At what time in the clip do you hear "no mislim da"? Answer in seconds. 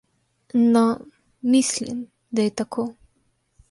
0.75-2.49